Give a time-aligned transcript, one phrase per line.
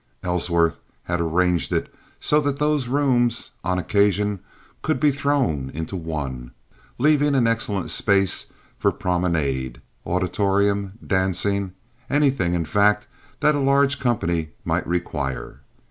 [0.23, 4.39] Ellsworth had arranged it so that those rooms, on occasion,
[4.81, 6.49] could be thrown into one,
[6.97, 8.47] leaving excellent space
[8.79, 13.05] for promenade, auditorium, dancing—anything, in fact,
[13.41, 15.59] that a large company might require.